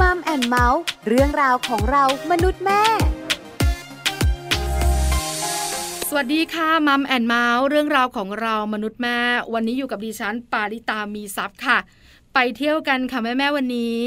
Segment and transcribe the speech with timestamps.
[0.00, 2.82] Mom and Mouth เรื่องราวของเรามนุษย์แม่
[6.08, 9.18] สวัสดีค่ะ Mom and Mouth เรื่องราวของเรามนุษย์แม่
[9.54, 11.78] วันนี้อยู่กับดิฉันปาริตามีซัพ์ค่ะ
[12.34, 14.00] ไปเที่ยวกันค่ะแม่แม่วันนี้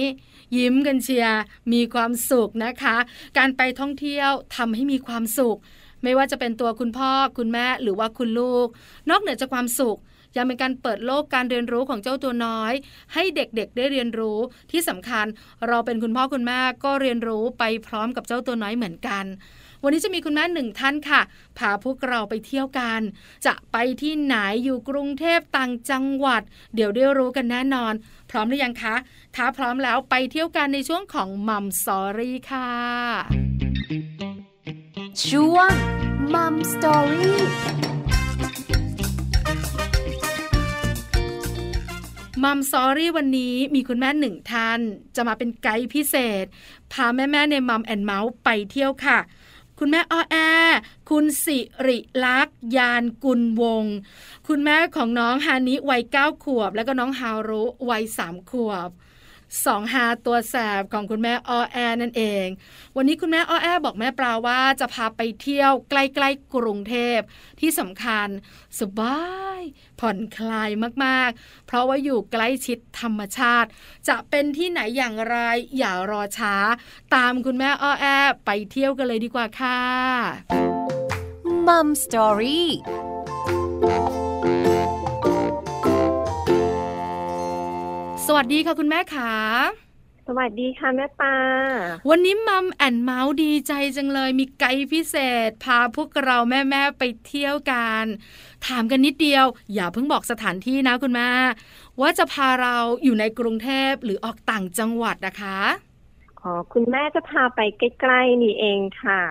[0.58, 1.40] ยิ้มกันเชียว
[1.74, 2.98] มีความสุขนะคะ
[3.38, 5.58] การไปท่องเที่ยวทำให้มีความสุข
[6.04, 8.68] ไม่ว่าจะเป็นตัวคุณพ่อคุณแม่หรือว่าคุณลูก
[9.10, 10.00] นอกเหนือจากความสุข
[10.38, 12.74] ยังเป็นการเปิดโลกการเรียนรู้ของเจ้าตัวน้อย
[13.14, 14.40] ให้เด็กๆได้เรียนรู้
[14.72, 15.26] ที่สำคัญ
[15.68, 19.26] เราเป็นคุณพ่อคุณแม่ก็เรียนรู้ไปพร้อมกับเจ้าตัวน้อยเหมือนกัน
[19.84, 21.22] วันนี้จะมีคุณแม่หนึ่งท่านค่ะ
[21.58, 23.02] พาพวกเราไปเที่ยวกัน
[23.46, 26.42] จะไปที่ไหนอยู่กรุงเทพต่างจังหวัด
[26.76, 27.94] เดี๋ยวได้รู้กันแน่นอน
[28.32, 28.96] พร้อมหรือยังคะ
[29.36, 32.72] ถ้าพร้อมแล้วไปเที่ยวกันในช่วงของ Mom Story ค่ะ
[35.28, 35.72] ช่วง
[36.34, 37.89] Mom Story
[42.44, 44.80] มัมซอรี่วันนี้มีคุณแม่หนึ่งท่าน
[45.16, 46.46] จะมาเป็นไกด์พิเศษ
[46.92, 49.20] พาแม่ๆในมัมแอนเมาส์ไปเที่ยวค่ะ
[49.80, 50.36] คุณแม่อ้อแอ
[51.10, 53.86] คุณสิริลักษ์ยานกุลวง
[54.48, 58.90] คุณแม่ของน้องฮานิวัยเก้าขวบ แล้วก็น้องฮารุวัยสามขวบ
[59.66, 62.48] สองฮาตัวแสบของคุณแม่ออแอนั่นเอง
[62.96, 67.20] วันนี้คุณแม่ออแอบอกแม่ปลาว่าจะพาไปเที่ยวใกล้ๆกรุงเทพ
[67.60, 68.28] ที่สำคัญ
[68.80, 69.20] สบา
[69.60, 69.62] ย
[70.00, 70.70] ผ่อนคลาย
[71.06, 73.70] มากๆ เพราะว่าอยู่ใกล้ชิดธรรมชาติ
[74.08, 75.38] จะเป็นที่ไหนอย่างไร
[75.78, 76.56] อย่ารอช้า
[77.16, 78.06] ตามคุณแม่ออแอ
[78.46, 79.82] ไปเที่ยวกันเลยดีกว่าค่ะ
[81.68, 82.70] Mom Story
[88.32, 89.32] สวัสดีค่ะคุณแม่ขา
[90.28, 91.36] สวัสดีค่ะแม่ปลา
[92.10, 95.16] วันนี้ Mom and Mouth ดีใจจังเลยมีไกด์พิเศ
[95.48, 98.04] ษ พาพวกเราแม่ ๆ ไปเที่ยวกัน
[98.68, 101.30] ถามกันนิดเดียว อย่าเพิ่งบอกสถานที่นะคุณแม่
[102.02, 105.60] ว่าจะพาเราอยู่ในกรุงเทพหรือออกต่างจังหวัดนะคะ
[106.42, 109.22] อ๋อคุณแม่จะพาไปใกล้ ๆ นี่เองค่ะ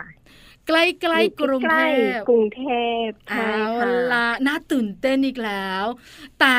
[0.67, 2.65] ใกล้ๆกรุงใกเทล้พๆกรุงเท
[3.05, 5.85] พใช่เอาค่ะละน่าตื่นเต้นอีกแล้ว
[6.41, 6.57] แต่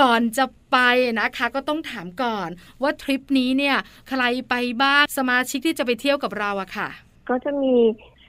[0.00, 0.78] ก่อนจะไป
[1.20, 2.48] นะคะก็ต้องถามก่อน
[2.82, 3.76] ว่าทริปนี้เนี่ย
[4.08, 6.88] ใครไปบ้างสมาชิกที่จะไปเที่ยวกับเราอะค่ะ
[7.28, 7.74] ก็จะมี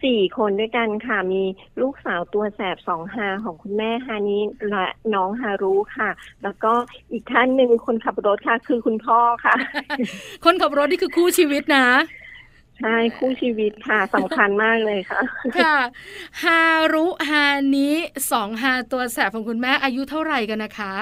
[0.03, 1.44] สี่คนด้วยกันค่ะ มี
[1.81, 4.39] ลูกสาวตัวแสบสองฮาของคุณแม่ฮานิ
[4.69, 6.09] และน้องฮารุค่ะ
[6.44, 6.73] แล้วก็
[7.11, 9.55] อีกท่านหนึ่งคนขับรถค่ะ คือคุณพ่อค่ะ
[10.45, 11.88] คนขับรถนี่คือคู่ชีวิตนะ
[12.79, 15.22] ใช่คู่ชีวิตค่ะสำคัญมากเลยค่ะ
[15.59, 15.75] ค่ะ
[16.44, 16.61] ฮา
[16.94, 17.45] รุฮา
[17.75, 17.91] นิ
[18.31, 20.94] สองฮาตัวแสบของคุณแม่อายุเท่าไหร่กันนะคะ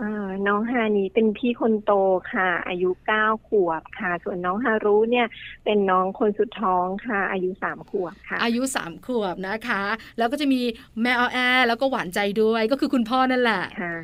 [0.00, 1.92] อ่าน้องฮานีเป็นพี่คนโต
[2.32, 5.26] ค่ะ อายุเก้าขวบค่ะ ส่วนน้องฮารุเนี่ย
[5.64, 9.82] เป็นน้องคนสุดท้องค่ะ อายุสามขวบค่ะ อายุสามขวบนะคะ
[10.18, 10.60] แล้วก็จะมี
[11.02, 13.94] แม่ออแอแล้วก็หวานใจด้วยก็คือคุณพ่อนั่นแหละค่ะ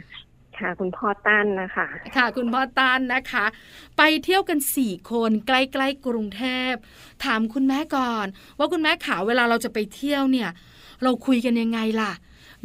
[0.59, 3.45] ค่ะ คุณพ่อตั้นนะคะ ค่ะ คุณพ่อตานนะคะ
[3.99, 6.73] ไปเที่ยวกันสี่คนใกล้ๆกรุงเทพ
[7.25, 8.27] ถามคุณแม่ก่อน
[8.59, 10.51] ว่าคุณแม่ขาเวลาเราจะไปเที่ยวเนี่ย
[11.03, 12.13] เราคุยกันยังไงล่ะ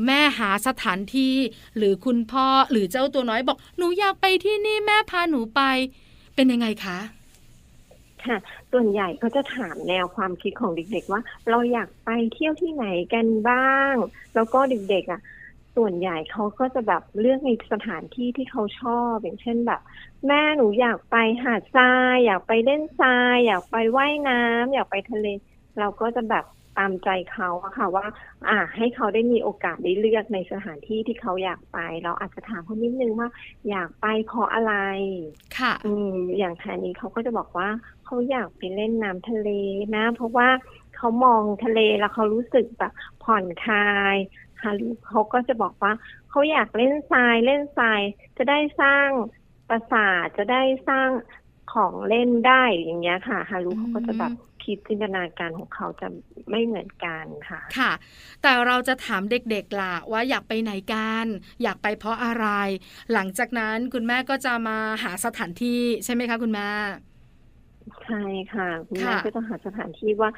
[0.05, 1.35] แม่หาสถานที่
[1.77, 5.61] หรือคุณพ่อหรือเจ้าตัวน้อยบอก หนูอยากไปที่นี่แม่พาหนูไป
[6.35, 6.99] เป็นยังไงคะ
[8.25, 8.37] ค่ะ
[8.71, 13.93] ส่วนใหญ่ก็จะถามแนวความคิดของเด็กๆว่า เราอยากไปเที่ยวที่ไหนกันบ้าง
[14.35, 15.21] แล้วก็เด็กๆอะ
[15.75, 19.81] ส่วนใหญ่เขาก็จะแบบเลือกในสถานที่ที่เขาชอบอย่างเช่นแบบ
[20.27, 25.27] แม่หนูอยากไปหาดทราย อยากไปเล่นทราย อยากไปว่ายน้ำอยากไปทะเล
[25.79, 26.45] เราก็จะแบบ
[26.77, 28.05] ตามใจเขาอะค่ะว่า
[28.49, 33.29] อ่า ให้เขาได้มีโอกาสได้เลือกในสถานที่ที่เขาอยากไป เราอาจจะถามเขานิดนึงว่า
[33.69, 34.73] อยากไปเพราะอะไร
[35.57, 37.69] ค่ะ อืมอย่างทานี้เขาก็จะบอกว่า
[38.05, 39.49] เขาอยากไปเล่นน้ำทะเล
[39.95, 40.49] นะ เพราะว่า
[40.95, 42.91] เขามองทะเลแล้วเขารู้สึกแบบ
[43.23, 43.77] ผ่อนคลา
[44.13, 44.15] ย
[44.61, 45.91] ฮารุเขาก็จะบอกว่า
[46.29, 48.01] เขาอยากเล่นทรายเล่นทราย
[48.37, 49.09] จะได้สร้าง
[49.69, 51.09] ปราสาทจะได้สร้าง
[51.73, 54.31] ของเล่นได้อย่างเงี้ยค่ะฮารุอืมเขาก็จะแบบ
[54.67, 56.07] คิดจินตนาการของเขาจะ
[56.49, 57.91] ไม่เหมือนกันค่ะ ค่ะ
[58.41, 61.25] แต่เราจะถามเด็กๆล่ะว่าอยากไปไหนกัน
[61.63, 62.47] อยากไปเพราะอะไร
[63.13, 66.67] หลังจากนั้นคุณแม่ก็จะมาหาสถานที่ใช่ไหมคะคุณแม่
[68.03, 68.21] ใช่
[68.53, 70.29] ค่ะคุณแม่ค่ะก็จะหาสถานที่ว่า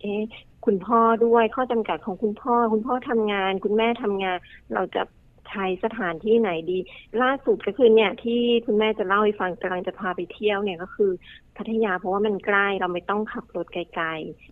[0.00, 0.22] เอ๊ะ
[0.66, 4.38] คุณพ่อด้วยข้อจำกัดของคุณพ่อ คุณพ่อทำงาน คุณแม่ทำงาน
[4.74, 5.02] เราจะ
[5.50, 6.78] ใช้สถานที่ไหนดี
[7.22, 11.10] ล่าสุดก็คือเนี่ยที่คุณแม่จะเล่าให้ฟังกำลังจะพาไปเที่ยวเนี่ยก็คือ
[11.56, 14.06] พัทยาเพราะว่ามันใกล้เราไม่ต้องขับรถไกล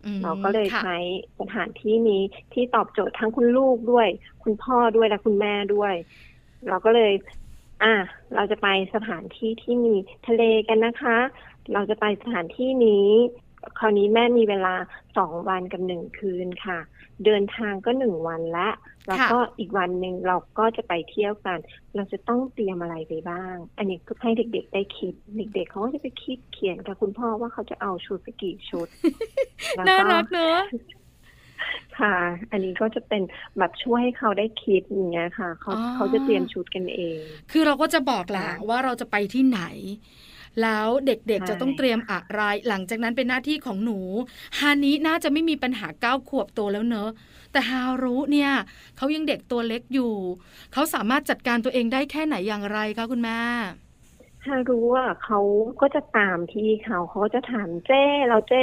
[0.06, 0.96] อืมๆเราก็เลยค่ะใช้
[1.40, 2.22] สถานที่นี้
[2.52, 4.08] ที่ตอบโจทย์ทั้งคุณลูกด้วย
[4.42, 5.94] คุณพ่อด้วยและคุณแม่ด้วย
[6.68, 7.12] เราก็เลย
[7.82, 7.94] อะ
[8.34, 9.94] เราจะไปสถานที่ที่มี
[10.26, 11.18] ทะเลกันนะคะ
[11.72, 13.08] เราจะไปสถานที่นี้
[13.78, 14.74] คราวนี้แม่มีเวลา
[15.16, 16.78] สองวันกับหนึ่งคืนค่ะ
[17.24, 18.68] เดินทางก็หนึ่งวันละ
[19.08, 21.58] แล้วก็อีกวันหนึ่งเราก็จะไปเที่ยวกัน
[21.94, 28.88] เราจะต้องเตรียมอะไรไปบ้าง อันนี้ก็ให้เด็กๆได้คิด เด็กๆเขาก็จะไปคิดเขียนกับคุณพ่อว่าเขาจะเอาชุดไปกี่ชุด
[29.88, 30.58] น่ารักเนอะ
[32.00, 32.16] ค่ะ
[32.50, 33.22] อันนี้ก็จะเป็น
[33.58, 37.18] แบบช่วยให้เขาได้คิดอย่างเงี้ยค่ะ เขาเขาจะเตรียมชุดกันเอง
[37.52, 39.62] คือเราก็จะบอกแหละว่าเราจะไปที่ไหน
[40.62, 43.98] แล้วเด็กๆจะต้องเตรียมอะไร หลังจากนั้นเป็นหน้าที่ของหนู
[44.58, 47.10] ฮานี้น่าจะไม่มีปัญหาเก้าขวบโตแล้วเนอะ
[47.52, 48.50] แต่ฮารุเนี่ย
[48.96, 50.14] เขายังเด็กตัวเล็กอยู่
[50.72, 53.40] เขาสามารถจัดการตัวเองได้แค่ไหนอย่างไรคะคุณแม่
[54.46, 55.40] ฮารู้ว่าเขา
[55.80, 58.62] ก็จะตามที่เขาเขาก็จะถามเจ้เราเจ้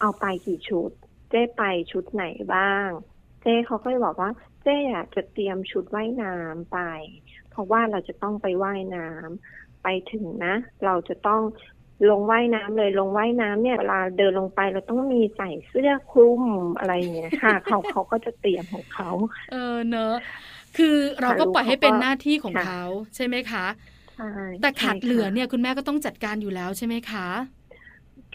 [0.00, 0.90] เอาไปกี่ชุด
[1.30, 2.24] เจ้ไปชุดไหน
[2.54, 2.88] บ้าง
[3.42, 4.30] เจ้เขาก็จะบอกว่า
[4.62, 6.78] เจ้อยากจะเตรียมชุดว่ายน้ำไป
[7.50, 11.42] เพราะว่าเราจะต้องไปว่ายน้ำ ไปถึงนะ เราจะต้อง
[12.10, 16.42] ลงว่ายน้ำเลยลงว่ายน้ำเนี่ยเวลาเดินลงไปเราต้องมีใส่เสื้อคลุม
[16.78, 19.10] อะไรอย่างเงี้ยค่ะ เขาเขาก็จะเตรียมของเขา
[19.52, 20.14] เออเนอะ
[20.76, 22.82] คือเราก็ปล่อยให้เป็นหน้าที่ของเขา
[23.16, 23.66] ใช่ไหมคะ
[24.16, 24.30] ใช่
[24.62, 27.26] แต่ขาดเหลือเนี่ยคุณแม่ก็ต้องจัดการอยู่แล้วใช่ไหมคะ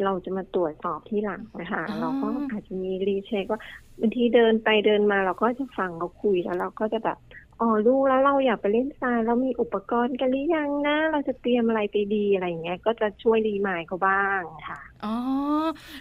[0.05, 3.61] เราจะมาตรวจสอบที่หลังนะคะเราก็อาจจะมีรีเช็คว่า
[3.99, 7.17] บางทีเดินไปเดินมาเราก็จะฟังเขาคุยแล้วเราก็จะแบบ
[7.59, 15.15] อ๋อลูกแล้วเราอยากไปเล่นทรายแล้วมีอุปกรณ์กันหรือยังนะ เราจะเตรียมอะไรไปดีอะไรอย่างเงี้ย ก็จะช่วยรีมายเขาบ้างค่ะอ๋อ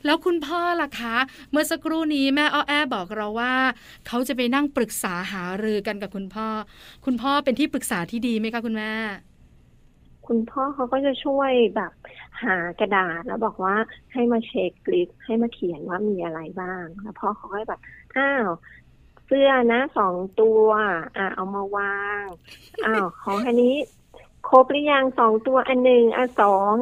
[0.05, 1.17] แล้วคุณพ่อล่ะคะ
[1.50, 3.55] เมื่อสักครู่นี้แม่อ้อแอบอกเราว่า
[4.06, 6.47] เขาจะไปนั่งปรึกษาหารือกันกับคุณพ่อ
[7.05, 8.93] คุณพ่อเป็นที่ปรึกษาที่ดีไหมคะคุณแม่
[10.26, 11.93] คุณพ่อเขาก็จะช่วยแบบ
[12.43, 13.75] หากระดาษแล้วบอกว่า
[14.12, 17.81] ให้มาเช็คลิสต์ให้มาเขียนว่ามีอะไรบ้าง แล้วพ่อเขาก็แบบ
[18.14, 18.49] อ้าว
[19.26, 20.67] เสื้อนะสองตัว
[21.17, 22.23] อะเอามาวาง
[22.87, 23.75] อ้าวของอันนี้
[24.49, 26.75] ครบหรือยังสองตัวอันหนึ่งอะสอง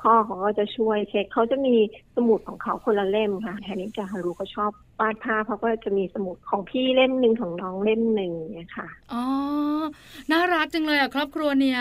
[0.00, 1.76] พ่อเขาก็จะช่วยเช็คเขาจะมี
[2.14, 4.70] สมุดของเขาคนละเล่มค่ะแทนนี้จะฮารุเขาชอบ
[5.00, 9.24] วาดภาพเขาก็จะมีสมุดของพี่เล่มหนึ่งของน้องเล่มหนึ่งเนี่ยค่ะอ๋อ
[10.32, 11.80] น่ารักจังเลยอะครอบครัวเนี้ย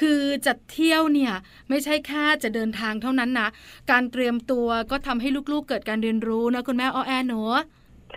[0.00, 1.32] คือจะเที่ยวเนี่ย
[1.68, 3.48] ไม่ใช่แค่จะเดินทางเท่านั้นนะ
[3.90, 7.60] การเตรียมตัวก็ทำให้ลูกๆเกิดการเรียนรู้นะคุณแม่อ้อแอเนอะ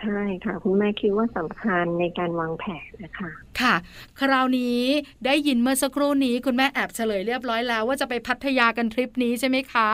[0.00, 3.30] ใช่ค่ะคุณแม่คิดว่าสำคัญในการวางแผนนะคะ
[3.60, 3.74] ค่ะ
[4.20, 4.80] คราวนี้
[5.26, 9.90] ได้ยินเมื่อสักครู่นี้คุณแม่แอบเฉลยเรียบร้อยแล้ว ว่าจะไปพัทยากันทริปนี้ใช่ไหมคะ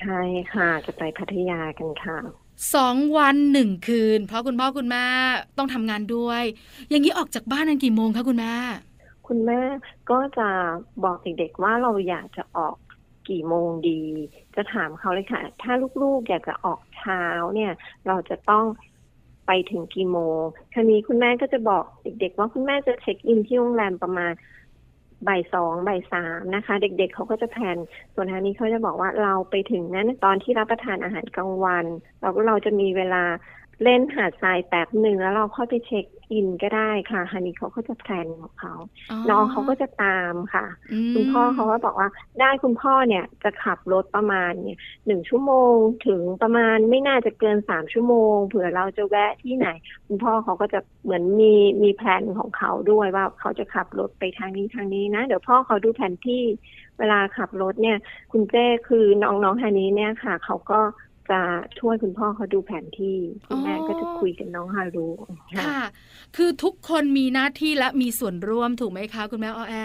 [0.00, 0.20] ใช่
[0.54, 2.18] ค่ะ จะไปพัทยากันค่ะ
[2.74, 5.04] สองวันหนึ่งคืน เพราะคุณพ่อคุณแม่
[5.58, 6.42] ต้องทำงานด้วย
[6.88, 8.54] อย่างนี้ออกจากบ้านกันกี่โมงคะคุณแม่
[9.26, 9.60] คุณแม่
[10.10, 10.48] ก็จะ
[11.04, 12.76] บอกเด็กๆว่าเราอยากจะออก
[13.28, 14.00] กี่โมงดี
[14.54, 15.72] จะถามเขาเลยค่ะ ถ้า
[16.02, 17.22] ลูกๆอยากจะออก เช้า
[17.54, 17.72] เนี่ย
[18.06, 18.64] เราจะต้อง
[19.46, 20.40] ไปถึงกี่โมง
[20.72, 24.32] ทีนี้คุณแม่ก็จะบอกเด็กๆว่าคุณแม่จะเช็คอินที่โรงแรมประมาณ
[25.28, 27.76] บ่ายสองบ่ายสามนะคะ เด็กๆเขาก็จะแผน
[28.14, 31.84] ส่วนทางนี้เขาจะบอกว่าเราไปถึงนั้นตอนที่รับประทานอาหารกลางวัน
[32.20, 33.24] เราก็เราจะมีเวลา
[33.82, 38.74] เล่นหาดทรายแป๊บหนึ่งแล้วเราค่อยไปเช็คอินก็ได้ค่ะฮันนี่เขาก็จะแพลนของเขา
[39.30, 40.66] น้องเขาก็จะตามค่ะ
[41.14, 42.08] คุณพ่อเขาก็บอกว่า
[42.40, 45.74] ได้คุณพ่อเนี่ยจะขับรถประมาณเนี่ยหนึ่งชั่วโมง
[46.06, 49.68] ถึงประมาณไม่น่าจะเกินสามชั่วโมง เผื่อเราจะแวะที่ไหน
[50.06, 56.42] คุณพ่อเขาก็จะเหมือนมีมีแผนของเขาด้วยว่าเขาจะขับรถไปทางนี้ทางนี้นะ เดี๋ยวพ่อเขาดูแผนที่
[56.98, 57.98] เวลาขับรถเนี่ย
[58.32, 60.80] คุณเจ้คือน้องๆทางนี้เนี่ยค่ะ เขาก็
[61.30, 61.40] จะ
[61.78, 65.08] ช่วยคุณพ่อเขาดูแผนที่คุณแม่ก็จะคุยกับน้องฮารุ
[65.66, 65.80] ค่ะ
[66.36, 69.76] คือทุกคนมีหน้าที่และมีส่วนร่วมถูกไหมคะ คุณแม่อ้อแอ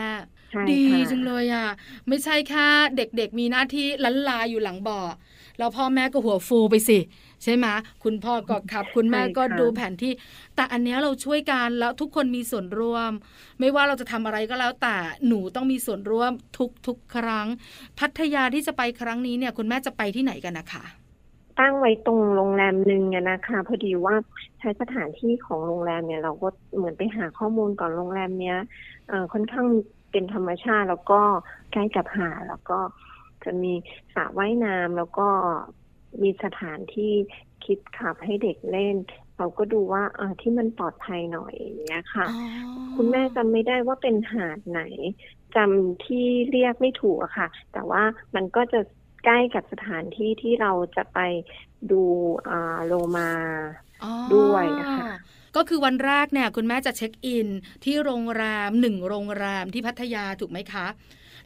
[0.71, 1.67] ดีจังเลยอะ
[2.07, 2.67] ไม่ใช่แค่
[2.97, 4.99] เด็กๆมีหน้าที่ลันลาอยู่หลังบ่อ
[5.57, 6.99] แล้วพ่อแม่ก็หัวฟูไปสิ
[7.43, 7.65] ใช่ไหม
[8.03, 10.13] คุณพ่อก็ขับ คุณแม่ก็ดูแผนที่
[10.55, 13.11] แต่อันนี้เราช่วยกันแล้วทุกคนมีส่วนร่วม
[13.59, 14.95] ไม่ว่าเราจะทำอะไรก็แล้วแต่
[15.27, 16.31] หนูต้องมีส่วนร่วม
[16.87, 17.47] ทุกๆครั้ง
[17.99, 20.85] พัทยาที่จะไปครั้งนี้เนี่ย คุณแม่จะไปที่ไหนกันนะคะ
[21.59, 24.15] ตั้งไว้ตรงโรงแรมหนึ่งนะคะพอดีว่า
[24.59, 28.57] ใช้สถานที่ของโรงแรมเนี่ย เราก็เหมือนไปหาข้อมูลก่อนโรงแรมเนี้ย
[29.33, 29.67] ค่อนข้าง
[30.11, 31.21] เป็นธรรมชาติแล้วก็
[31.71, 32.79] ใกล้กับหาดแล้วก็
[33.43, 33.73] จะมี
[34.13, 35.27] สระว่ายน้ำแล้วก็
[36.21, 37.13] มีสถานที่
[37.65, 38.95] คิดขับให้เด็กเล่น
[39.37, 42.25] เราก็ดูว่าเออที่มันปลอดภัยหน่อยอย่างเงี้ยค่ะ
[42.95, 44.81] คุณแม่จำไม่ได้ว่าเป็นหาดไหน
[45.55, 48.03] จำที่เรียกไม่ถูกอะค่ะ แต่ว่า
[48.35, 48.79] มันก็จะ
[49.27, 51.19] ใกล้กับสถานที่ที่เราจะไป
[51.91, 52.01] ดู
[52.85, 53.31] โลมา
[54.35, 55.11] ด้วยนะคะ
[55.55, 57.47] ก็คือวันแรกเนี่ยคุณแม่จะเช็คอิน
[57.83, 60.87] ที่โรงแรมหนึ่งโรงแรมที่พัทยาถูกไหมคะ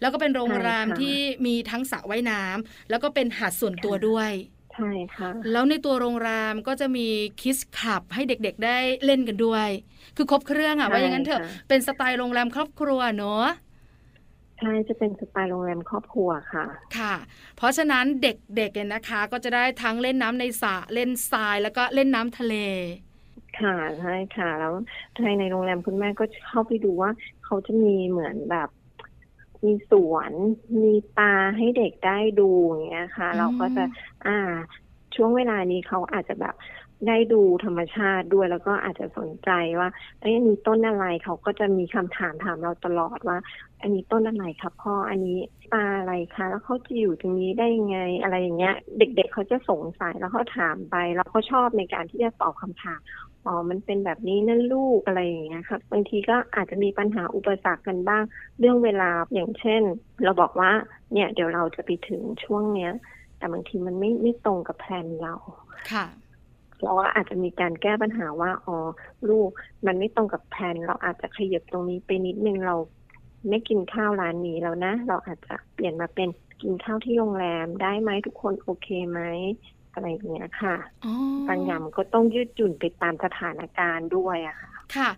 [0.01, 4.31] แล้วก็เป็นโรงแรมที่มีทั้งสระว่ายน้ำแล้วก็เป็นหาดส่วนตัวด้วย
[4.73, 7.07] ใช่ค่ะแล้วในตัวโรงแรมก็จะมี
[7.41, 9.67] คิสคลับให้เด็กๆได้เล่นกันด้วย
[10.17, 13.45] คือครบเครื่องอะว่าอย่างนั้นเถอะเป็นสไตล์โรงแรมครอบครัวเนอะ
[14.61, 16.65] ใช่จะเป็นสไตล์โรงแรมครอบครัวค่ะ
[16.97, 17.13] ค่ะ
[17.55, 22.55] เพราะฉะนั้นเด็กๆเนี่ยนะคะ ก็จะได้ทั้งเล่นน้ำในสระเล่นทรายแล้วก็เล่นน้ำทะเล
[23.53, 24.73] ค่ะใช่ค่ะ แล้ว
[25.15, 28.67] ภายในโรงแรมคุณแม่ก็เข้าไปดูว่า เขาจะมีเหมือนแบบ
[29.65, 30.33] มีสวน
[30.83, 31.27] มีปลา
[31.57, 33.81] ให้เด็กได้ดูอย่างเงี้ยค่ะอืมเราก็จะ
[34.23, 34.31] อ่า
[35.15, 36.53] ช่วงเวลานี้เขาอาจจะแบบ
[37.07, 39.89] ได้ดูธรรมชาติด้วยแล้วก็อาจจะสนใจว่า
[40.19, 43.37] เอ้ยอันนี้ต้นอะไรเขาก็จะมีคำถามถามเราตลอดว่า
[43.81, 45.39] อันนี้ต้นอะไรครับพ่ออันนี้
[45.73, 52.99] ปลาอะไรคะแล้วเขาจะอยู่ตรงนี้ได้ยังไงอะไรอย่างเงี้ย เด็ก ๆเขาจะสงสัยแล้วเขาถามไป แล้วเขาชอบในการที่จะตอบคำถาม
[53.45, 58.23] อ๋อ มันเป็นแบบนี้นั่นลูกอะไรอย่างเงี้ยค่ะ บางทีก็อาจจะมีปัญหาอุปสรรคกันบ้าง
[58.59, 59.81] เรื่องเวลาอย่างเช่น
[60.23, 60.71] เราบอกว่า
[61.13, 62.91] เนี่ยเดี๋ยวเราจะไปถึงช่วงเนี้ย
[63.37, 65.35] แต่บางทีมันไม่ไม่ตรงกับแผนเรา
[65.91, 66.05] ค่ะ
[66.81, 68.77] เราก็อาจจะมีการแก้ปัญหาว่าอ๋อ
[69.29, 69.49] ลูก
[69.85, 72.75] มันไม่ตรงกับแผนเราอาจจะขยับตรงนี้ไปนิดนึงเรา
[73.49, 76.29] ไม่กินข้าวร้านนี้แล้วนะ เราอาจจะเปลี่ยนมาเป็น
[76.61, 79.19] กินข้าวที่โรงแรมได้ไหมทุกคนโอเคไหม
[79.93, 81.13] อะไรอย่างเงี้ยค่ะอ๋อ
[81.49, 85.09] บางอย่างมันก็ต้องยืดหยุ่นไปตามสถานการณ์ด้วยอะค่ะ ค่ะ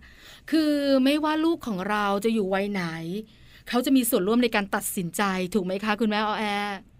[0.50, 0.72] คือ
[1.04, 2.84] ไม่ว่าลูกของเราจะอยู่วัยไหน
[3.68, 5.22] เขาจะมีส่วนร่วมในการตัดสินใจ
[5.54, 6.46] ถูกไหมคะ คุณแม่ออแอ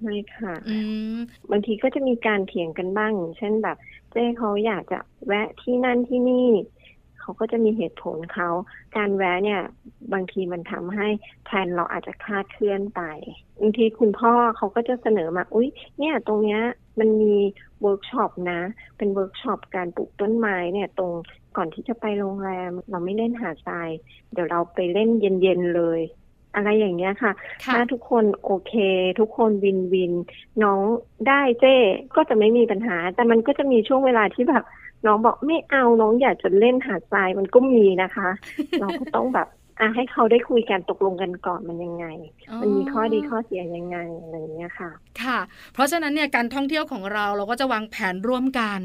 [0.03, 0.77] ไม่ค่ะอื
[1.15, 1.17] ม
[1.51, 3.77] บางทีก็จะมีการเถียงกันบ้างอย่าง เช่นแบบ
[4.13, 6.49] เจ้เขาอยากจะแวะที่นั่นที่นี่
[7.21, 8.51] เขาก็จะมีเหตุผลเขา
[8.97, 9.61] การแวะเนี่ย
[10.13, 11.07] บางทีมันทำให้
[11.45, 13.03] แผนเราอาจจะคลาดเคลื่อนไป
[13.61, 15.69] บางทีคุณพ่อเขาก็จะเสนอมา อุ๊ย
[15.99, 16.63] เนี่ย ตรงเนี้ย
[16.99, 17.35] มันมี
[17.83, 18.61] เวิร์กช็อปนะ
[18.97, 21.13] เป็นเวิร์กช็อปการปลูกต้นไม้เนี่ย ตรง
[21.57, 23.91] ก่อนที่จะไปโรงแรม เราไม่เล่นหาดทราย
[24.33, 26.01] เดี๋ยวเราไปเล่นเย็นๆเลย
[26.55, 27.33] อะไรอย่างเงี้ยค่ะ
[27.65, 28.73] ค่ะ ถ้าทุกคนโอเค
[29.21, 30.13] ทุกคนวินวิน
[30.63, 30.81] น้อง
[31.29, 31.75] ได้เจ้
[32.17, 34.65] ก็จะไม่มีปัญหา แต่มันก็จะมีช่วงเวลาที่แบบ
[35.07, 38.29] น้องบอกไม่เอาน้องอยากจะเล่นหาดทรายมันก็มีนะคะ
[38.81, 39.49] เราก็ต้องแบบ
[39.81, 42.07] อะให้เขาได้คุยกันตกลงกันก่อนมันยังไง
[42.61, 44.91] มันมีข้อดีข้อเสียยังไงอะไรอย่างเงี้ยค่ะ
[45.23, 45.39] ค่ะ
[45.73, 48.81] เพราะฉะนั้นเนี่ยการท่องเที่ยวของเราเราก็จะวางแผนร่วมกัน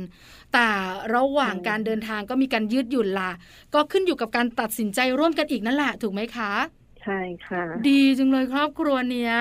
[0.53, 0.67] แต่
[1.15, 3.31] ระหว่างใช่การเดินทางก็มีการยืดหยุ่นล่ะ
[3.73, 6.51] ก็ขึ้นอยู่กับการตัดสินใจร่วมกันอีกนั่นแหละถูกไหมคะ
[7.01, 7.13] ใช่
[7.47, 9.33] ค่ะ ดีจังเลยครอบครัวเนี้ย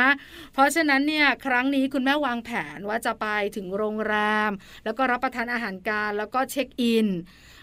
[0.53, 4.15] เพราะฉะนั้นเนี่ยครั้งนี้คุณแม่วางแผนว่าจะไปถึงโรงแร
[4.49, 4.51] ม
[4.85, 7.09] แล้วก็รับประทานอาหารการแล้วก็เช็คอิน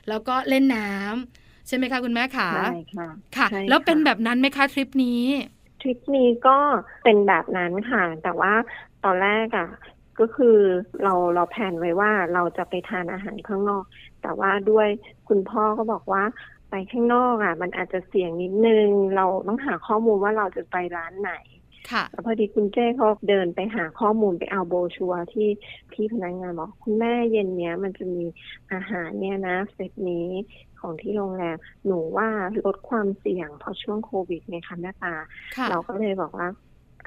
[0.07, 2.59] แล้วก็เล่นน้ำใช่ไหมคะคุณแม่คะใช่
[2.93, 3.05] ค่ะ
[3.37, 5.21] ค่ะใช่แล้วเป็นค่ะแบบนั้นไหมคะทริปนี้
[5.79, 6.51] ทริปนี้ก็
[7.03, 8.53] เป็นแบบนั้นค่ะ แต่ว่า
[9.01, 9.65] ตอนแรกอะ
[10.19, 10.57] ก็คือ
[11.01, 13.83] เราเราแผนไว้ว่าเราจะไปทานอาหารข้างนอก
[14.21, 14.87] แต่ว่าด้วย
[15.27, 16.23] คุณพ่อก็บอกว่า
[16.75, 21.33] ไปข้างนอกอะ มันอาจจะเสี่ยงนิดนึง เราต้องหาข้อมูลว่าเราจะไปร้านไหน
[21.91, 25.47] ค่ะแล้วพอดีคุณเจ้เขาเดินไปหาข้อมูลไปเอาโบรชัวร์ที่
[25.91, 28.23] พี่พนักงานบอกคุณแม่เย็นเนี้ย มันจะมี
[28.73, 30.27] อาหารเนี่ยนะเซตนี้
[30.79, 32.29] ของที่โรงแรมหนูว่า
[32.65, 35.15] ลดความเสี่ยงเพราะช่วงโควิดไงคะแม่ตา
[35.55, 36.47] ค่ะเราก็เลยบอกว่า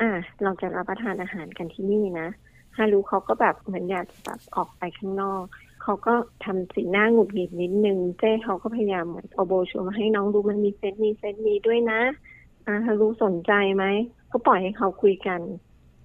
[0.00, 0.10] อะ
[0.42, 2.28] เราจะรับประทานอาหารกันที่นี่นะ
[2.76, 5.44] ฮารุเขาก็แบบเหมือนอยากจะแบบออกไปข้างนอก
[5.90, 12.00] เขาก็ทำสีหน้าหงุดหงิดนิดนึง เจ้เขาก็พยายามเหมือนเอาโบชัวมาให้น้องดูมันมีเซตนี้เซตนี้ด้วยนะ
[12.66, 13.84] อะฮารุสนใจไหม
[14.30, 15.40] ก็ปล่อยให้เขาคุยกัน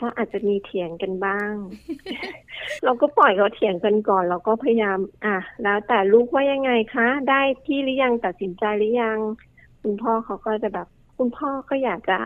[0.02, 1.54] ก็อาจจะมีเถียงกันบ้าง
[2.84, 9.18] เราก็ปล่อยเขาเถียงกันก่อน เราก็พยายาม อะแล้วแต่ลูกว่ายังไงคะ ได้ที่หรือยังตัดสินใจหรือยัง
[9.82, 10.88] คุณพ่อเขาก็จะแบบ
[11.18, 12.18] คุณพ่อก็อยากจะ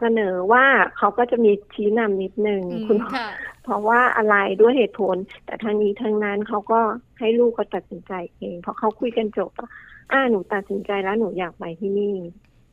[0.00, 0.64] เสนอว่า
[0.96, 3.28] เขาก็จะมีชี้นำนิดนึงอืมคุณพ่อค่ะ
[3.64, 6.80] เพราะว่าอะไรด้วยเหตุผล แต่ทางนี้ทางนั้นเขาก็
[7.18, 9.70] ให้ลูกเขาตัดสินใจเองเพราะเขาคุยกันจบอะ
[10.12, 12.16] อ่าหนูตัดสินใจแล้วหนูอยากไปที่นี่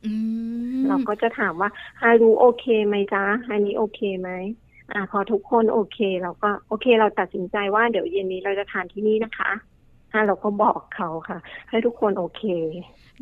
[0.06, 0.12] อื
[0.80, 4.30] มเราก็จะถามว่าฮารุโอเคไหมจ๊ะอันนี้โอเคไหม
[4.92, 9.50] อ่า พอทุกคนโอเคเราก็โอเค เราตัดสินใจว่าเดี๋ยวเย็นนี้เราจะทานที่นี่นะคะ
[10.12, 11.38] อ่าเราก็บอกเขาค่ะ
[11.68, 12.42] ให้ทุกคนโอเค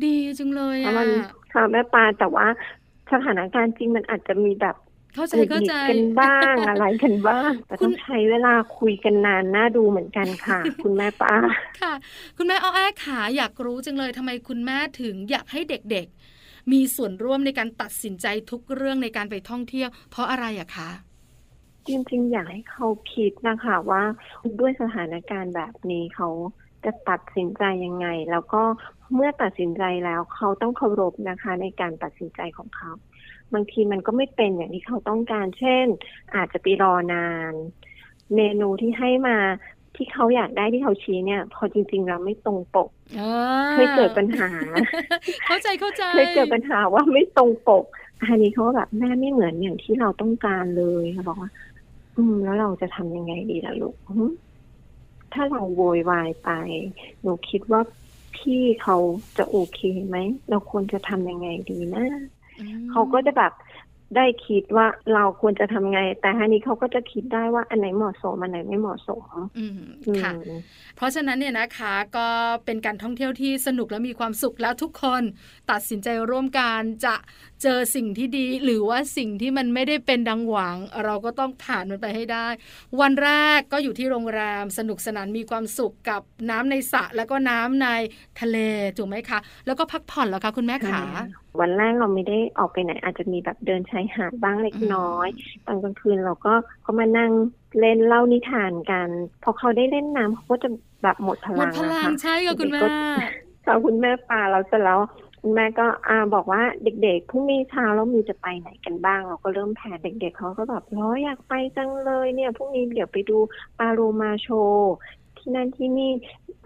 [0.03, 1.09] ดีจังเลยเพอะราะมัน
[1.53, 2.47] ค่ะแม่ปลาแต่ว่า
[3.13, 4.75] สถานการณ์จริงมันอาจจะมีแบบ
[5.15, 11.35] เข้าใจหงุดเข้าหงิดใจกันบ้างอะไรกันบ้างแต่คุต้ณองใช้เวลาคุยกันนานน่าดูเหมือนกันค่ะ คุณแม่ป้า
[11.81, 11.93] ค่ะ
[12.37, 20.89] คุณแม่อ้อแอ้ขาอยากรู้จังเลยทำไมคุณแม่ถึงอยากให้เด็กๆ มีส่วนร่วมในการตัดสินใจทุกเรื่องในการไปท่องเที่ยว เพราะอะไรอะคะ
[21.87, 24.03] จริงๆอยากให้เขาคิดนะคะว่า
[24.59, 26.29] ด้วยสถานการณ์แบบนี้เขา
[26.85, 28.61] จะตัดสินใจยังไง แล้วก็
[29.15, 32.91] เมื่อตัดสินใจแล้วเขาต้องเคารพนะคะ ในการตัดสินใจของเขา
[33.53, 35.85] บางทีมันก็ไม่เป็นอย่างที่เขาต้องการ เช่น
[36.35, 37.53] อาจจะไปรอนาน
[38.35, 39.37] เมนูที่ให้มา
[39.95, 42.89] ที่เขาอยากได้ที่เขาชี้เนี่ย พอจริงๆเราไม่ตรงปก
[43.71, 44.49] เคยเกิดปัญหา
[45.45, 47.83] เข้าใจเข้าใจเคยเกิดปัญหาว่าไม่ตรงปก
[48.23, 51.51] อันนี้เขาก็แบบแม่ไม่เหมือนอย่างที่เราต้องการเลยเขาบอกว่า
[52.17, 54.25] อืม แล้วเราจะทำยังไงดีล่ะลูกหึ
[55.33, 56.49] ถ้าเราโวยวายไป
[57.21, 57.81] หนูคิดว่า
[58.35, 58.97] พี่เขา
[59.37, 60.17] จะโอเคไหม
[60.49, 62.05] เราควรจะทำยังไงดีนะ
[62.59, 63.53] อืมเขาก็จะแบบ
[64.15, 69.25] ได้คิดว่าเราควรจะทำไง แต่ทีนี้เขาก็จะคิดได้ว่าอันไหนเหมาะสมอันไหนไม่เหมาะสม
[69.57, 69.81] อืม
[70.21, 70.31] ค่ะ
[70.95, 72.27] เพราะฉะนั้นเนี่ยนะคะก็
[72.65, 75.23] เป็นการท่องเที่ยวที่สนุกและมีความสุขแล้วทุกคน
[75.71, 77.15] ตัดสินใจร่วมกันจะ
[77.61, 82.47] เจอสิ่งที่ดี หรือว่าสิ่งที่มันไม่ได้เป็นดังหวัง เราก็ต้องผ่านมันไปให้ได้
[83.01, 87.87] วันแรกก็อยู่ที่โรงแรมสนุกสนานมีความสุขกับน้ำในสระแล้วก็น้ำใน
[88.41, 88.57] ทะเล
[88.97, 91.03] ถูกไหมคะ แล้วก็พักผ่อนแล้วคะคุณแม่ขา
[91.59, 95.27] วันแรกเราไม่ได้ออกไปไหน อาจจะมีแบบเดินชายหาดบ้างเล็กน้อย
[95.65, 96.53] ตอนกลางคืนเราก็
[96.85, 97.31] ก็มานั่ง
[97.79, 99.09] เล่นเล่านิทานกัน
[99.43, 100.69] พอเขาได้เล่นน้ำเขาก็จะ
[101.03, 102.81] แบบหมดพหมลัดงพลังนะคะใช่ค่ะคุณแม่
[103.65, 104.99] ค่ะคุณแม่ปาเราเสร็จแล้ว
[105.41, 113.37] คุณแม่ก็อ่าบอกว่าเด็กๆพรุ่งนี้เช้าแล้วมีจะไปไหนกันบ้าง เราก็เริ่มแผนเด็ก ๆเขาก็แบบร้อยอยากไปจังเลยเนี่ยพรุ่งนี้เดี๋ยวไปดู
[113.79, 114.93] ปาโรมาโชว์
[115.41, 116.11] ที่นั่นที่นี่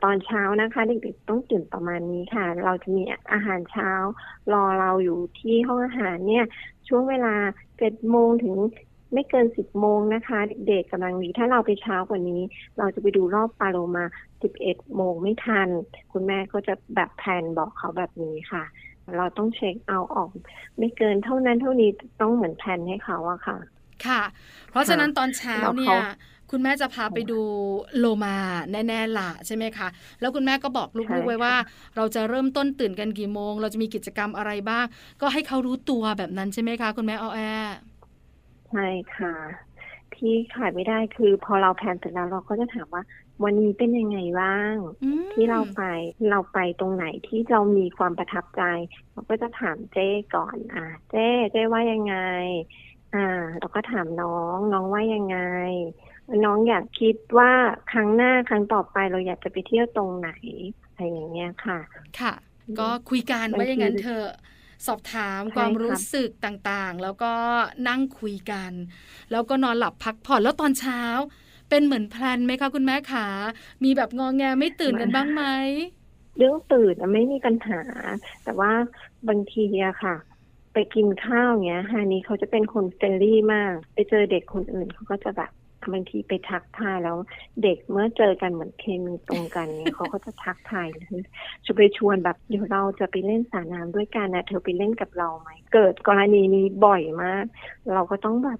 [0.03, 3.03] ตอนเช้านะคะ เด็กๆต้องตื่นประมาณนี้ค่ะ เราจะมี
[3.33, 3.91] อาหารเช้า
[4.53, 6.45] รอเราอยู่ที่ห้องอาหารเนี่ย
[6.87, 7.35] ช่วงเวลา
[7.77, 8.55] เจ็ดโมงถึง
[9.13, 12.41] ไม่เกินสิบโมงนะคะ เด็กๆกำลังดีถ้าเราไปเช้ากว่านี้
[12.77, 14.05] เราจะไปดูรอบปาโลมา
[14.41, 15.69] สิบเอ็ดโมงไม่ทัน
[16.11, 18.63] คุณแม่ก็จะแบบแผนบอกเขาแบบนี้ค่ะ
[19.17, 20.29] เราต้องเช็คเอาออก
[20.77, 21.89] ไม่เกินเท่านั้นเท่านี้
[22.21, 23.57] ต้องเหมือนแผนให้เขาอะค่ะ
[24.05, 24.21] ค่ะ
[24.71, 26.01] เพราะฉะนั้นตอนเช้าแล้วเนี่เขาย
[26.51, 27.39] คุณแม่จะพาไปดู
[27.97, 28.35] โลมา
[28.71, 29.87] แน่ๆล่ะใช่ไหมคะ
[30.19, 31.55] แล้วคุณแม่ก็บอกใช่ลูกๆไว้ค่ะว่า
[31.95, 34.85] เราจะเริ่มต้นตื่นกันกี่โมง เราจะมีกิจกรรมอะไรบ้าง
[35.21, 37.41] ก็ให้เขารู้ตัวแบบนั้นใช่ไหมคะ คุณแม่ออแอ
[38.69, 39.31] ใช่ค่ะ
[40.13, 43.03] ที่ขาดไม่ได้คือ พอเราแผนเสร็จแล้วเราก็จะถามว่า
[43.43, 45.81] วันนี้เป็นยังไงบ้างอืมที่เราไป
[46.29, 48.61] เราไปตรงไหนที่เรามีความประทับใจ
[49.11, 51.19] เราก็จะถามเจ้ก่อน อ่าเจ้
[51.51, 52.13] เจ้ว่ายังไง
[53.13, 53.19] อ่า
[53.59, 55.35] เราก็ถามน้องน้องว่ายังไง
[56.45, 57.51] น้องอยากคิดว่า
[57.91, 60.29] ครั้งหน้าครั้งต่อไปเราอยากจะไปเที่ยวตรงไหน
[60.91, 61.79] อะไรอย่างเงี้ยค่ะ
[62.19, 62.33] ค่ะ
[62.79, 64.27] ก็คุยกันบางทีว่าอย่างนั้นเถอะ
[64.87, 67.33] สอบถามใช่ความรู้ค่ะสึกต่างๆ แล้วก็
[67.87, 68.71] นั่งคุยกัน
[69.31, 71.01] แล้วก็นอนหลับพักผ่อนแล้วตอนเช้า
[71.69, 73.27] เป็นเหมือน plan ไหมคะคุณแม่ขา
[73.83, 75.43] มีแบบงองแงไม่ตื่นกันบ้างไหม
[76.37, 77.81] เรื่องตื่นอะไม่มีปัญหา
[78.43, 78.71] แต่ว่า
[79.27, 80.15] บางทีอะค่ะ
[80.73, 85.51] ไปกินข้าวเงี้ยฮานี้เขาจะเป็นคน friendly มาก ไปเจอเด็กคนอื่นเขาก็จะแบบ
[85.93, 87.17] บางทีไปทักทายแล้ว
[87.63, 91.23] เด็กเมื่อเจอกันเหมือนเคมีตรงกันเนี่ยเขาก็จะทักทายเลย
[91.65, 97.45] จะไปชวนแบบเดี๋ยวเราจะไปเล่นสระน้ำด้วยกันนะเธอไปเล่นกับเราไหมเกิดกรณีนี้บ่อยมาก
[97.93, 98.59] เราก็ต้องแบบ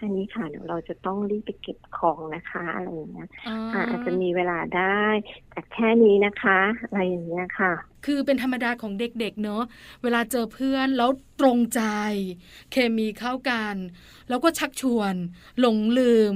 [0.00, 5.04] อันนี้ค่ะเดี๋ยวเราจะต้องรีบไปเก็บของนะคะอะไรอย่างเงี้ยอ่าอ่าอาจจะมีเวลาได้
[5.50, 7.72] แต่แค่นี้นะคะ อะไรอย่างเงี้ยค่ะ
[8.06, 9.62] คือเป็นธรรมดาของเด็กๆเนอะ
[10.02, 11.82] เวลาเจอเพื่อนแล้วตรงใจ
[12.72, 13.74] เคมีเข้ากัน
[14.28, 15.14] แล้วก็ชักชวน
[15.60, 16.34] หลงลืม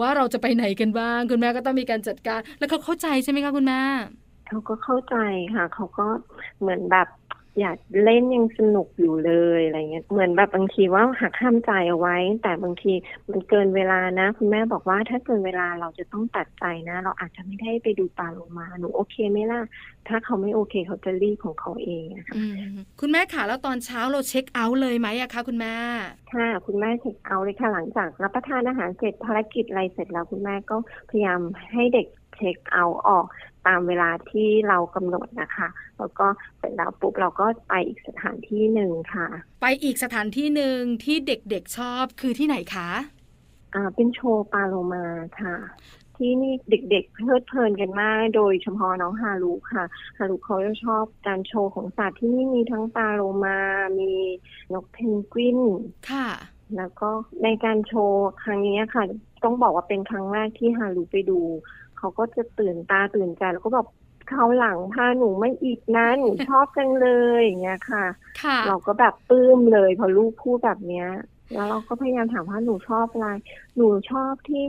[0.00, 3.82] ว่าเราจะไปไหนกันบ้าง คุณแม่ก็ต้องมีการจัดการ แล้วเขาเข้าใจใช่ไหมคะคุณแม่
[4.48, 5.16] เขาก็เข้าใจ
[5.54, 6.06] ค่ะ เขาก็
[6.60, 7.08] เหมือนแบบ
[7.60, 12.92] อยากเล่นยังสนุกอยู่เลยอะไรเงี้ยเหมือนแบบบางทีว่าหักห้ามใจเอาไว้ แต่บางที
[13.30, 19.60] มันเกินเวลานะ คุณแม่บอกว่าถ้าเกินเวลาเราจะต้องตัดใจนะ เราอาจจะไม่ได้ไปดูปลาโลมาหนูโอเคไหมล่ะ
[20.08, 25.74] ถ้าเขาไม่โอเคเขาจะรีบของเขาเองอะค่ะอืมคุณแม่ขาแล้วตอนเช้าเราเช็คเอาท์เลยไหมอะคะคุณแม่
[26.34, 30.76] ค่ะ คุณแม่เช็คเอาท์เลยค่ะหลังจากรับประทานอาหารเสร็จภารกิจอะไรเสร็จแล้วคุณแม่ก็
[31.10, 31.40] พยายาม
[31.72, 33.26] ให้เด็กเช็คเอาท์ออก
[33.68, 36.26] ตามเวลาที่เรากำหนดนะคะ แล้วก็
[36.58, 39.26] เสร็จแล้วปุ๊บเราก็ไปอีกสถานที่หนึ่งค่ะ
[39.62, 42.90] ไปอีกสถานที่หนึ่งที่เด็กๆชอบคือที่ไหนคะ
[43.74, 45.04] อ่าเป็นโชว์ปลาโลมา
[45.40, 45.56] ค่ะ
[46.16, 49.84] ที่นี่เด็กๆเพลิดเพลินกันมาก โดยเฉพาะน้องฮารุค่ะ
[50.18, 53.58] ฮารุเขาจะชอบการโชว์ของสัตว์ที่นี่มีทั้งปลาโลมา
[53.98, 54.12] มี
[54.72, 55.60] นกเพนกวิน
[56.10, 56.28] ค่ะ
[56.76, 57.10] แล้วก็
[57.44, 59.04] ในการโชว์ครั้งนี้ค่ะ
[59.44, 61.40] ต้องบอกว่าเป็นครั้งแรกที่ฮารุไปดู
[61.98, 63.86] เขาก็จะตื่นตาตื่นใจแล้วก็แบบ
[64.28, 68.04] เขาวหลังพาหนูไม่อีกนะหนูชอบจังเลยอย่างเงี้ยค่ะ
[68.42, 71.08] ค่ะ เราก็แบบปลื้มเลยพอลูกพูดแบบเนี้ย
[71.52, 73.28] แล้วเราก็พยายามถามว่าหนูชอบอะไร
[73.76, 74.64] หนูชอบที่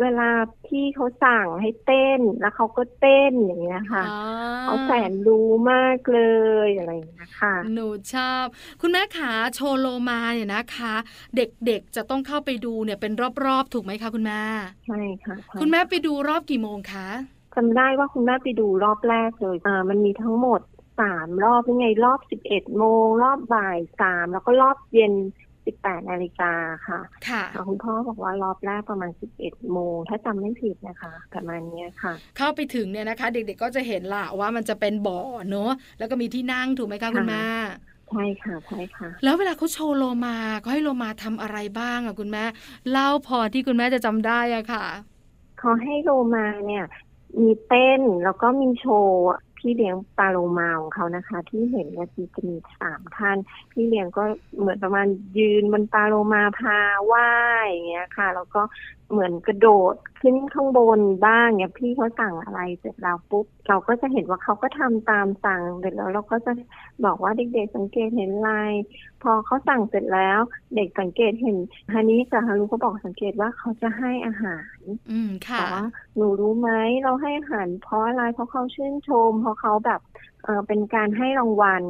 [0.00, 0.30] เวลา
[0.68, 4.20] ที่เขาสั่งให้เต้นแล้วเขาก็เต้นอย่างเงี้ยค่ะอ๋อ
[4.62, 6.20] เขาแสนรู้มากเล
[6.66, 8.44] ยอะไรอย่างเงี้ยค่ะหนูชอบ
[8.80, 10.94] คุณแม่ขาโชว์โลมาเนี่ยนะคะ
[11.36, 13.12] เด็กๆจะต้องเข้าไปดูเนี่ยเป็น
[13.44, 14.42] รอบๆถูกไหมคะคุณแม่
[14.86, 17.08] ใช่ค่ะใช่คุณแม่ไปดูรอบกี่โมงคะ
[17.54, 20.60] จำได้ว่าคุณแม่ไปดูรอบแรกเลยอ่ามันมีทั้งหมด
[21.00, 25.12] สามรอบยังไงรอบสิบเอ็ดโมงรอบบ่ายสามแล้วก็รอบเย็น
[25.66, 26.52] สิบแปดนาฬิกา
[26.86, 37.44] ค่ะค่ะแล้วคุณพ่อบอกว่ารอบแรกประมาณสิบเอ็ดโมงถ้าจำไม่ผิดนะคะประมาณเนี้ยค่ะ เข้าไปถึงเนี่ยนะคะ เด็กๆก็จะเห็นละว่ามันจะเป็นบ่อเนอะแล้วก็มีที่นั่งถูกไหมคะคุณแม่
[38.10, 42.44] ใช่ค่ะใช่ค่ะ แล้วเวลาเขาโชว์โลมาเขาให้โลมาทำอะไรบ้างอะคุณแม่
[42.90, 44.84] เล่าพอที่คุณแม่จะจำได้อะค่ะ
[45.58, 46.84] เขาให้โลมาเนี่ย
[47.40, 49.22] มีเต้นแล้วก็มีโชว์
[49.64, 53.36] พี่เลี้ยงปลาโลมาของเขานะคะ ที่เห็นเนี่ยจะมีสามท่าน
[53.72, 54.24] พี่เลี้ยงก็
[54.58, 55.06] เหมือนประมาณ
[55.38, 56.78] ยืนบนปลาโลมาพา
[57.12, 58.62] ว่ายอย่างเงี้ยค่ะ แล้วก็
[59.10, 66.52] เหมือนกระโดดขึ้นข้างบนบ้างเนี่ยพี่เขาสั่งอะไรเสร็จแล้วปุ๊บเราก็จะเห็นว่าเขาก็ทำตามสั่งเสร็จแล้วเราก็จะ
[67.04, 68.52] บอกว่าเด็กๆสังเกตเห็นอะไร
[69.22, 70.40] พอเขาสั่งเสร็จแล้ว
[70.74, 71.56] เด็กสังเกตเห็น
[71.92, 74.78] ฮานี้กับฮารุก็บอกสังเกตว่าเขาจะให้อาหาร
[75.10, 75.84] อืมค่ะแต่ว่า
[76.16, 76.70] หนูรู้ไหม
[77.02, 80.00] เราให้อาหารเพราะอะไรเพราะเขาชื่นชม เพราะเขาแบบ
[80.44, 81.82] เออเป็นการให้รางวัล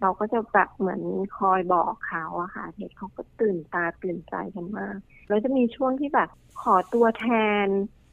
[0.00, 1.02] เราก็จะแบบเหมือน
[1.36, 4.98] คอยบอกเขาอะค่ะเด็กเขาก็ตื่นตาตื่นใจกันมาก
[5.30, 6.28] แล้วจะมีช่วงที่แบบ
[6.62, 7.26] ขอตัวแท
[7.64, 7.66] น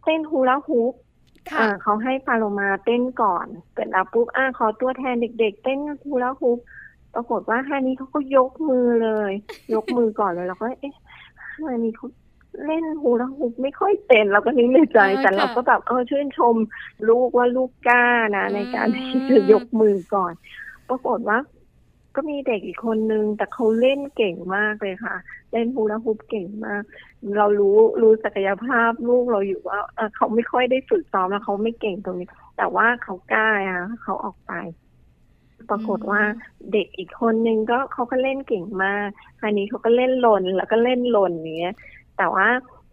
[0.03, 0.93] เต้นฮูลาฮูป
[1.51, 6.58] ค่ะอ่าเขาให้ปาโลมาเต้นก่อนเสร็จแล้วปุ๊บอ่าขอตัวแทนเด็ก ๆ เต้นฮูลาฮูป
[7.13, 9.32] ปรากฏว่าฮานี้เขาก็ยกมือเลย
[9.73, 10.93] ยกมือก่อนเลยเราก็ เอ๊ะ
[11.63, 12.08] ฮานี้เขา
[12.65, 16.56] เล่นฮูลาฮูปไม่ค่อยเป็นเราก็นึกในใจเออแต่เราค่ะก็แบบเออชื่นชม
[17.08, 20.34] ลูกว่าลูกกล้านะอืมในการที่จะยกมือก่อน
[20.89, 21.38] ปรากฏว่า
[22.17, 25.15] ก็มีเด็กอีกคนนึง แต่เขาเล่นเก่งมากเลยค่ะ
[25.51, 26.84] เล่นฮูลาฮูปเก่งมาก
[27.38, 34.53] เรารู้รู้ศักยภาพลูกเราอยู่ว่าเอ่อเขาไม่ค่อยได้ฝึกซ้อมแล้วเขาไม่เก่งตรงนี้ แต่ว่าเขากล้าอะเขาออกไป
[35.69, 36.21] ปรากฏว่า
[36.71, 39.08] เด็กอีกคนนึงก็เขาก็เล่นเก่งมาก
[39.39, 41.75] คราวนี้เขาก็เล่นหล่นแล้วก็เล่นหล่นอย่างเงี้ย
[42.17, 42.47] แต่ว่า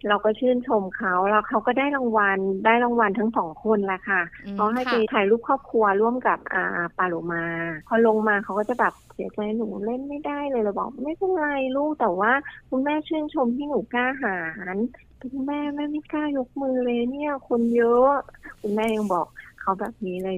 [0.08, 7.44] เราก็ชื่นชมเขาแล้วเขาก็ได้รางวัลได้รางวัลทั้งสองคนแหละค่ะอืมเขาให้ไปค่ะถ่ายรูปครอบครัวร่วมกับอ่าปาโลมา
[7.88, 12.32] พอลงมาเขาก็จะแบบเสียใจหนูเล่นไม่ได้เลยเราบอกไม่เป็นไรลูกแต่ว่า
[12.70, 14.38] คุณแม่ชื่นชมที่หนูกล้าหา
[14.74, 14.76] ญ
[15.20, 18.12] คุณแม่แม่ไม่กล้ายกมือเลยเนี่ย คนเยอะ
[18.60, 19.26] คุณแม่ยังบอก
[19.60, 20.36] เขาแบบนี้เลย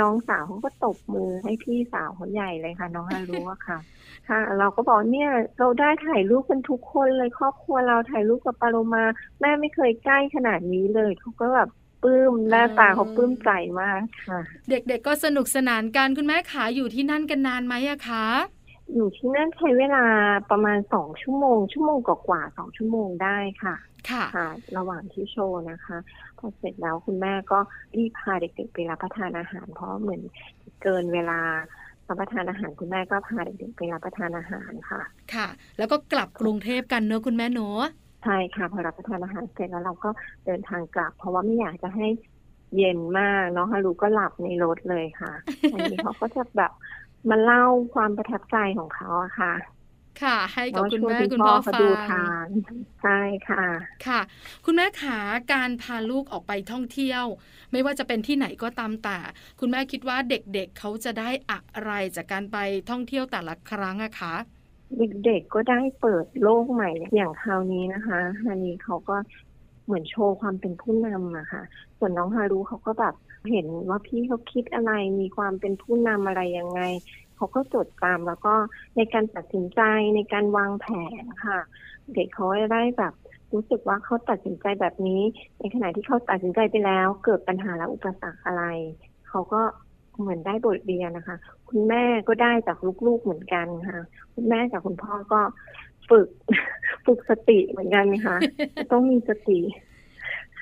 [0.00, 3.78] น้องสาวเขาก็ตบมือให้พี่สาวเขาใหญ่เลยค่ะ น้องฮารุอะค่ะ
[4.28, 9.04] ค่ะ เราก็บอกเนี่ย เราได้ถ่ายรูปกันทุกคนเลยครอบครัวเราถ่ายรูปกับปาโลมา
[9.40, 11.68] แม่ไม่เคยใกล้ขนาดนี้เลยเขาก็แบบ
[12.02, 13.50] ปลื้มหน้าตาเขาปลื้มใจ
[13.80, 18.26] มากค่ะ เด็กๆก็สนุกสนานกันคุณแม่ขาอยู่ที่นั่นกันนานไหมอะคะ
[18.94, 20.04] อยู่ที่นั่นใช้เวลา
[20.50, 23.74] ประมาณสองชั่วโมง ชั่วโมงกว่าๆสองชั่วโมงได้ค่ะ
[24.08, 25.98] ค่ะค่ะระหว่างที่โชว์นะคะ
[26.38, 27.58] พอเสร็จแล้วคุณแม่ก็
[27.96, 30.22] รีบพาเด็กๆไปรับประทานอาหาร เพราะเหมือน
[30.82, 31.40] เกินเวลา
[32.08, 37.82] รับประทานอาหารคุณแม่ก็พาเด็กๆไปรับประทานอาหารค่ะ ค่ะ แล้วก็กลับกรุงเทพกันเนอะคุณแม่เนอะ
[38.22, 40.08] ใช่ค่ะพอรับประทานอาหารเสร็จแล้วเราก็
[40.44, 42.06] เดินทางกลับ เพราะว่าไม่อยากจะให้
[42.76, 45.32] เย็นมากน้องฮารุก็หลับในรถเลยค่ะ
[45.72, 46.70] อันนี้เขาก็จะแบบ
[47.30, 47.58] มาเล่า
[47.94, 49.52] ความประทับใจของเขาอะค่ะ
[50.20, 52.46] ค่ะ ให้กับคุณช่วงแม่ที่คุณพ่พ่ออเขาฟัดูงทาง
[53.00, 53.10] ใช่
[53.48, 53.62] ค่ะ
[54.06, 54.20] ค่ะ
[54.64, 55.18] คุณแม่ขา
[55.52, 57.24] การพาลูกออกไปท่องเที่ยว
[57.72, 59.18] ไม่ว่าจะเป็นที่ไหนก็ตามแต่
[59.60, 62.56] คุณแม่คิดว่าเด็กๆเเขาจะได้อะไรจากการไป
[62.90, 64.34] ท่องเที่ยวแต่ละครั้งอะคะ
[64.98, 69.16] เด็กๆก็ได้เปิดโลกใหม่อย่างคราวนี้นะคะฮันนี้เขาก็
[69.84, 71.62] เหมือนโชว์ความเป็นผู้นำอะค่ะ
[71.98, 73.14] ส่วนน้องฮารุเขาก็แบบ
[73.50, 76.80] เห็นว่าพี่เขาคิดอะไรมีความเป็นผู้นำอะไรยังไง
[77.42, 78.54] เขาก็จดตามแล้วก็
[78.96, 79.80] ในการตัดสินใจ
[80.16, 80.86] ในการวางแผ
[81.20, 81.58] นค่ะ
[82.14, 83.12] เด็กเขาจะได้แบบ
[83.52, 85.22] รู้สึกว่าเขาตัดสินใจแบบนี้
[85.58, 88.64] ในขณะที่เขาตัดสินใจไปแล้ว เกิดปัญหาและอุปสรรคอะไร
[89.28, 89.62] เขาก็
[90.20, 91.36] เหมือนได้บทเรียนนะคะ
[91.68, 94.00] คุณแม่ก็ได้จากลูกๆเหมือนกันค่ะ
[94.34, 95.40] คุณแม่กับคุณพ่อก็
[96.08, 96.28] ฝึก
[97.06, 98.36] ฝึกสติเหมือนกันนะคะ
[98.92, 99.60] ต้องมีสติ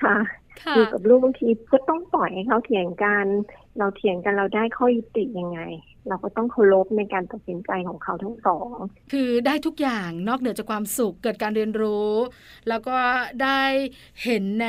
[0.03, 0.17] ค่ะ
[0.63, 3.25] ค่ะอยู่กับลูกบางทีก็ต้องปล่อยให้เขาเถียงกัน
[3.77, 5.59] เราเถียงกันเราได้ข้อยุติยังไง
[6.07, 8.75] เราก็ต้องเคารพในการตัดสินใจของเขาทั้งสอง
[9.11, 12.11] คือได้ทุกอย่างนอกเหนือจากความสุขเกิดการเรียนรู้
[12.69, 12.97] แล้วก็
[13.43, 13.61] ได้
[14.23, 14.67] เห็นใน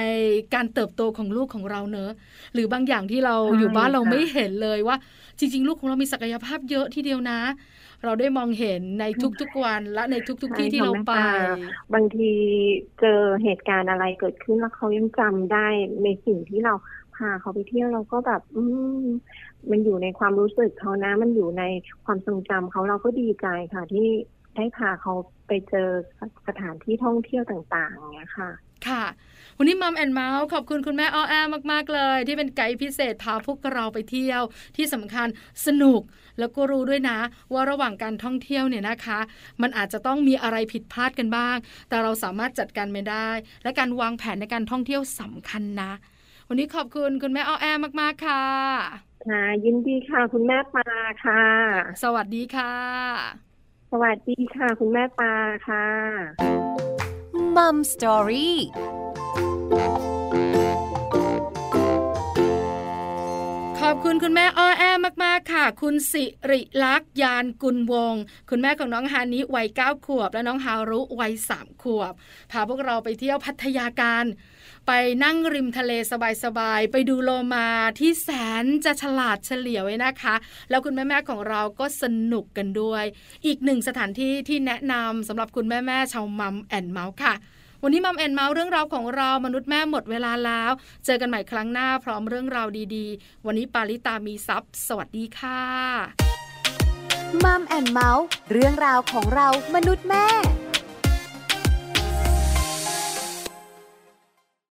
[0.55, 2.13] การเติบโตของลูกของเราเนอะ
[2.55, 4.97] หรือบางอย่างที่เราใช่อยู่บ้านเราค่ะไม่เห็นเลยว่า
[5.39, 7.41] จริง ๆ ลูกของเรามีศักยภาพเยอะทีเดียวนะ
[8.05, 9.05] เราได้มองเห็นใน
[9.41, 11.13] ทุกๆวันและในทุกๆที่ที่เราไป
[11.95, 12.33] บางที
[13.01, 15.67] เจอเหตุการณ์อะไรเกิดขึ้นแล้วเขายังจำได้
[16.05, 16.75] ในสิ่งที่เรา
[17.17, 18.63] พาเขาไปเที่ยวเราก็แบบ อื
[19.05, 19.07] ม
[19.71, 21.63] มันอยู่ในความรู้สึกเขานะ มันอยู่ใน
[22.05, 24.09] ความทรงจำเขาเราก็ดีใจค่ะ ที่
[24.57, 25.15] ได้พาเขา
[25.47, 25.89] ไปเจอ
[26.49, 28.51] สถานที่ท่องเที่ยวต่างๆอย่างเงี้ยค่ะ
[28.89, 29.05] ค่ะ
[29.59, 31.35] วันนี้มัมแอนเมาส์ขอบคุณคุณแม่อ้อแอ
[31.73, 34.43] มากๆเลย ที่เป็นไกด์พิเศษพาพวกเราไปเที่ยว
[34.77, 35.29] ที่สำคัญ
[35.67, 36.01] สนุก
[36.39, 37.19] แล้วก็รู้ด้วยนะ
[37.53, 39.19] ว่าระหว่างการท่องเที่ยวเนี่ยนะคะ
[39.63, 41.57] มันอาจจะต้องมีอะไรผิดพลาดกันบ้าง
[41.89, 43.29] แต่เราสามารถจัดการไม่ได้
[43.63, 45.93] และการวางแผนในการท่องเที่ยวสำคัญนะ
[46.53, 47.67] วันนี้ขอบคุณคุณแม่อ้อแอ
[48.01, 48.45] มากๆค่ะ
[49.27, 51.45] ค่ะ ยินดีค่ะ คุณแม่ปลาค่ะ
[52.03, 52.75] สวัสดีค่ะ
[53.93, 55.35] สวัสดีค่ะ คุณแม่ปลา
[55.69, 55.87] ค่ะ
[57.57, 58.59] มัมสตอรี่
[63.81, 64.85] ขอบคุณคุณแม่อ้อแอ
[65.25, 72.13] มากๆค่ะ คุณสิริลักษณ์ยานกุลวงศ์คุณแม่ของน้องฮานิวัยเก้าขวบ และน้องฮารุวัยสามขวบ
[72.51, 74.27] พาพวกเราไปเที่ยวพัทยากัน
[74.87, 74.93] ไป
[75.25, 75.93] นั่งริมทะเล
[76.45, 77.67] สบายๆ ไปดูโลมา
[77.99, 78.29] ที่แส
[78.63, 80.35] นจะฉลาดเฉลียวไว้นะคะ
[80.71, 83.05] แล้วคุณแม่ๆของเราก็สนุกกันด้วย
[83.47, 87.35] อีกหนึ่งสถานที่ที่แนะนำสำหรับคุณแม่ๆชาว Mom and Mouth ค่ะ
[87.83, 90.71] วันนี้ Mom and Mouth เรื่องราวของเรามนุษย์แม่หมดเวลาแล้ว
[91.05, 95.61] เจอกันใหม่ครั้งหน้าพร้อมเรื่องราวดีๆ วันนี้ปาริตามีซัพ์สวัสดีค่ะ
[97.45, 100.27] Mom and Mouthเรื่องราวของเรามนุษย์แม่